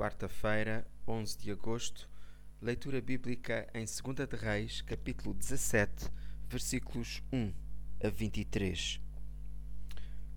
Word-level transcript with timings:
quarta-feira, 0.00 0.86
11 1.06 1.36
de 1.36 1.50
agosto, 1.50 2.08
leitura 2.58 3.02
bíblica 3.02 3.68
em 3.74 3.84
2 3.84 4.26
de 4.26 4.34
Reis, 4.34 4.80
capítulo 4.80 5.34
17, 5.34 6.10
versículos 6.48 7.22
1 7.30 7.52
a 8.02 8.08
23. 8.08 8.98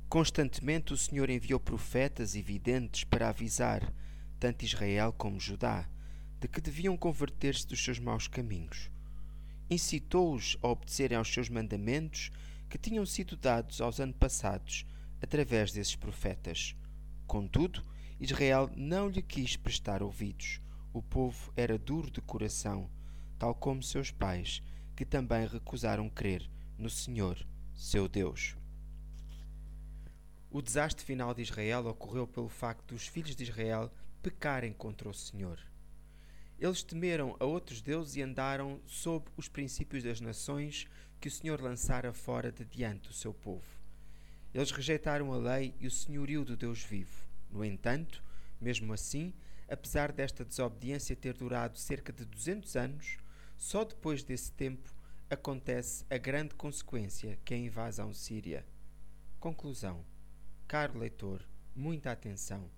Constantemente 0.10 0.92
o 0.92 0.98
Senhor 0.98 1.30
enviou 1.30 1.62
profetas 1.62 2.36
e 2.36 2.42
videntes 2.42 3.06
para 3.06 3.30
avisar 3.30 3.90
tanto 4.38 4.66
Israel 4.66 5.14
como 5.14 5.40
Judá 5.40 5.90
de 6.42 6.50
que 6.50 6.60
deviam 6.60 6.98
converter-se 6.98 7.66
dos 7.66 7.82
seus 7.82 8.00
maus 8.00 8.28
caminhos. 8.28 8.92
Incitou-os 9.70 10.58
a 10.62 10.68
obedecerem 10.68 11.18
aos 11.18 11.34
seus 11.34 11.48
mandamentos 11.48 12.34
que 12.70 12.78
tinham 12.78 13.06
sido 13.06 13.38
dados 13.38 13.80
aos 13.80 14.02
antepassados 14.02 14.86
através 15.22 15.72
desses 15.72 15.96
profetas. 15.96 16.76
Contudo, 17.26 17.82
Israel 18.24 18.72
não 18.74 19.10
lhe 19.10 19.22
quis 19.22 19.58
prestar 19.58 20.02
ouvidos. 20.02 20.62
O 20.94 21.02
povo 21.02 21.52
era 21.58 21.78
duro 21.78 22.10
de 22.10 22.22
coração, 22.22 22.90
tal 23.38 23.54
como 23.54 23.84
seus 23.84 24.12
pais, 24.12 24.64
que 24.96 25.04
também 25.04 25.46
recusaram 25.46 26.10
crer 26.10 26.50
no 26.78 26.90
Senhor, 26.90 27.46
seu 27.76 28.08
Deus. 28.08 28.56
O 30.50 30.62
desastre 30.62 31.06
final 31.06 31.34
de 31.34 31.42
Israel 31.42 31.86
ocorreu 31.86 32.26
pelo 32.26 32.48
facto 32.48 32.94
dos 32.94 33.06
filhos 33.06 33.36
de 33.36 33.44
Israel 33.44 33.92
pecarem 34.22 34.72
contra 34.72 35.10
o 35.10 35.14
Senhor. 35.14 35.60
Eles 36.58 36.82
temeram 36.82 37.36
a 37.42 37.44
outros 37.44 37.82
deuses 37.82 38.16
e 38.16 38.22
andaram 38.22 38.80
sob 38.88 39.26
os 39.36 39.50
princípios 39.50 40.02
das 40.02 40.22
nações 40.22 40.88
que 41.20 41.28
o 41.28 41.32
Senhor 41.32 41.60
lançara 41.60 42.14
fora 42.14 42.54
de 42.54 42.64
diante 42.64 43.10
do 43.10 43.14
seu 43.14 43.34
povo. 43.34 43.68
Eles 44.54 44.72
rejeitaram 44.72 45.34
a 45.34 45.38
lei 45.38 45.76
e 45.78 45.88
o 45.88 45.92
senhorio 45.92 46.46
do 46.46 46.56
Deus 46.56 46.82
vivo. 46.82 47.33
No 47.54 47.64
entanto, 47.64 48.24
mesmo 48.60 48.92
assim, 48.94 49.32
apesar 49.70 50.12
desta 50.12 50.44
desobediência 50.44 51.16
ter 51.16 51.36
durado 51.36 51.78
cerca 51.78 52.12
de 52.12 52.26
200 52.26 52.76
anos, 52.76 53.18
só 53.56 53.84
depois 53.86 54.24
desse 54.24 54.52
tempo 54.52 54.92
acontece 55.30 56.04
a 56.10 56.18
grande 56.18 56.56
consequência 56.56 57.40
que 57.46 57.54
é 57.54 57.58
a 57.58 57.60
invasão 57.60 58.12
síria. 58.12 58.66
Conclusão. 59.40 60.04
Caro 60.68 60.98
leitor, 60.98 61.48
muita 61.76 62.12
atenção. 62.12 62.72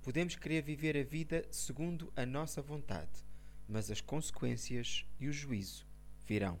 Podemos 0.00 0.36
querer 0.36 0.62
viver 0.62 0.96
a 0.96 1.02
vida 1.02 1.44
segundo 1.50 2.12
a 2.14 2.24
nossa 2.24 2.62
vontade, 2.62 3.26
mas 3.68 3.90
as 3.90 4.00
consequências 4.00 5.04
e 5.18 5.26
o 5.26 5.32
juízo 5.32 5.84
virão. 6.24 6.60